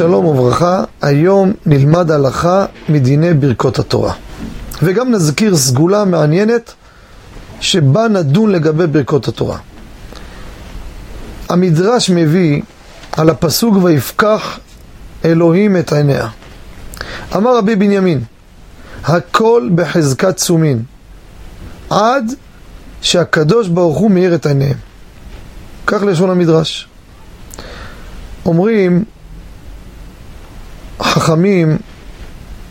שלום 0.00 0.24
וברכה, 0.24 0.84
היום 1.02 1.52
נלמד 1.66 2.10
הלכה 2.10 2.66
מדיני 2.88 3.34
ברכות 3.34 3.78
התורה. 3.78 4.14
וגם 4.82 5.10
נזכיר 5.10 5.56
סגולה 5.56 6.04
מעניינת 6.04 6.72
שבה 7.60 8.08
נדון 8.08 8.50
לגבי 8.50 8.86
ברכות 8.86 9.28
התורה. 9.28 9.58
המדרש 11.48 12.10
מביא 12.10 12.62
על 13.12 13.30
הפסוק 13.30 13.74
ויפקח 13.82 14.58
אלוהים 15.24 15.76
את 15.76 15.92
עיניה. 15.92 16.28
אמר 17.36 17.56
רבי 17.56 17.76
בנימין, 17.76 18.20
הכל 19.04 19.68
בחזקת 19.74 20.38
סומין, 20.38 20.82
עד 21.90 22.32
שהקדוש 23.02 23.68
ברוך 23.68 23.98
הוא 23.98 24.10
מאיר 24.10 24.34
את 24.34 24.46
עיניהם. 24.46 24.76
כך 25.86 26.02
לשון 26.02 26.30
המדרש. 26.30 26.88
אומרים 28.46 29.04
חכמים 31.20 31.78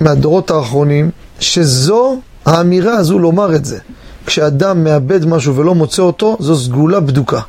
מהדורות 0.00 0.50
האחרונים, 0.50 1.10
שזו 1.40 2.20
האמירה 2.46 2.94
הזו 2.94 3.18
לומר 3.18 3.54
את 3.56 3.64
זה. 3.64 3.78
כשאדם 4.26 4.84
מאבד 4.84 5.26
משהו 5.26 5.56
ולא 5.56 5.74
מוצא 5.74 6.02
אותו, 6.02 6.36
זו 6.40 6.56
סגולה 6.56 7.00
בדוקה. 7.00 7.40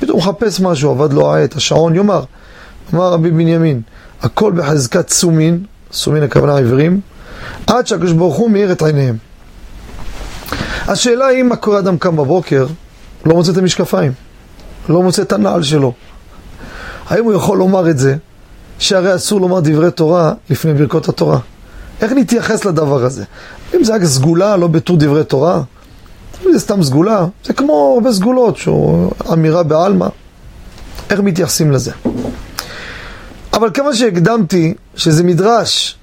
פתאום 0.00 0.18
מחפש 0.18 0.60
משהו, 0.60 0.90
עבד 0.90 1.12
לו 1.12 1.34
העט, 1.34 1.56
השעון 1.56 1.94
יאמר. 1.94 2.24
אמר 2.94 3.12
רבי 3.12 3.30
בנימין, 3.30 3.80
הכל 4.22 4.52
בחזקת 4.56 5.08
סומין, 5.08 5.64
סומין 5.92 6.22
הכוונה 6.22 6.56
עיוורים, 6.56 7.00
עד 7.66 7.86
שהקדוש 7.86 8.12
ברוך 8.12 8.36
הוא 8.36 8.50
מאיר 8.50 8.72
את 8.72 8.82
עיניהם. 8.82 9.16
השאלה 10.88 11.26
היא, 11.26 11.42
מה 11.42 11.56
קורה 11.56 11.78
אדם 11.78 11.98
קם 11.98 12.16
בבוקר, 12.16 12.66
לא 13.26 13.34
מוצא 13.34 13.52
את 13.52 13.56
המשקפיים, 13.56 14.12
לא 14.88 15.02
מוצא 15.02 15.22
את 15.22 15.32
הנעל 15.32 15.62
שלו. 15.62 15.92
האם 17.08 17.24
הוא 17.24 17.32
יכול 17.32 17.58
לומר 17.58 17.90
את 17.90 17.98
זה, 17.98 18.16
שהרי 18.80 19.14
אסור 19.14 19.40
לומר 19.40 19.60
דברי 19.60 19.90
תורה 19.90 20.32
לפני 20.50 20.74
ברכות 20.74 21.08
התורה? 21.08 21.38
איך 22.00 22.12
נתייחס 22.12 22.64
לדבר 22.64 23.04
הזה? 23.04 23.24
אם 23.74 23.84
זה 23.84 23.94
רק 23.94 24.04
סגולה, 24.04 24.56
לא 24.56 24.66
בתור 24.66 24.96
דברי 24.96 25.24
תורה, 25.24 25.62
זה 26.52 26.60
סתם 26.60 26.82
סגולה, 26.82 27.26
זה 27.44 27.52
כמו 27.52 27.92
הרבה 27.94 28.12
סגולות, 28.12 28.56
שהוא 28.56 29.10
אמירה 29.32 29.62
בעלמא. 29.62 30.06
איך 31.10 31.20
מתייחסים 31.20 31.72
לזה? 31.72 31.92
אבל 33.52 33.70
כמה 33.74 33.94
שהקדמתי 33.94 34.74
שזה 34.96 35.24
מדרש, 35.24 35.98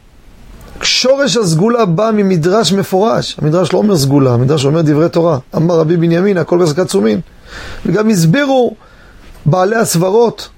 שורש 0.82 1.38
הסגולה 1.38 1.86
בא 1.86 2.12
ממדרש 2.14 2.74
מפורש. 2.74 3.38
המדרש 3.42 3.74
לא 3.74 3.78
אומר 3.78 3.98
סגולה, 3.98 4.34
המדרש 4.34 4.66
אומר 4.66 4.82
דברי 4.82 5.10
תורה. 5.10 5.38
אמר 5.56 5.80
רבי 5.80 5.98
בנימין, 5.98 6.38
הכל 6.38 6.60
בחזקת 6.60 6.90
סומין. 6.90 7.20
וגם 7.86 8.10
הסבירו 8.10 8.76
בעלי 9.46 9.76
הסברות 9.76 10.50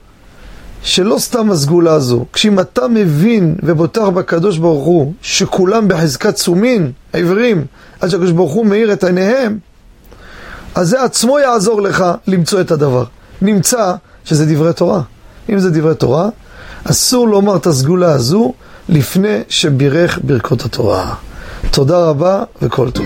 שלא 0.83 1.15
סתם 1.19 1.51
הסגולה 1.51 1.93
הזו, 1.93 2.25
כשאם 2.33 2.59
אתה 2.59 2.87
מבין 2.87 3.55
ובוטח 3.63 4.07
בקדוש 4.07 4.57
ברוך 4.57 4.85
הוא 4.85 5.13
שכולם 5.21 5.87
בחזקת 5.87 6.37
סומין, 6.37 6.91
העברים, 7.13 7.65
עד 7.99 8.09
שהקדוש 8.09 8.31
ברוך 8.31 8.53
הוא 8.53 8.65
מאיר 8.65 8.93
את 8.93 9.03
עיניהם, 9.03 9.57
אז 10.75 10.89
זה 10.89 11.03
עצמו 11.03 11.39
יעזור 11.39 11.81
לך 11.81 12.05
למצוא 12.27 12.61
את 12.61 12.71
הדבר. 12.71 13.03
נמצא 13.41 13.93
שזה 14.25 14.55
דברי 14.55 14.73
תורה. 14.73 15.01
אם 15.49 15.59
זה 15.59 15.71
דברי 15.71 15.95
תורה, 15.95 16.29
אסור 16.83 17.27
לומר 17.27 17.55
את 17.55 17.67
הסגולה 17.67 18.11
הזו 18.11 18.53
לפני 18.89 19.37
שבירך 19.49 20.19
ברכות 20.23 20.65
התורה. 20.65 21.13
תודה 21.71 21.97
רבה 21.97 22.43
וכל 22.61 22.91
טוב. 22.91 23.05